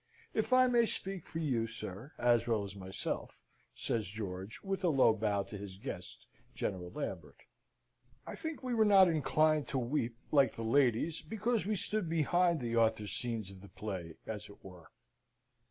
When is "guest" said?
5.77-6.25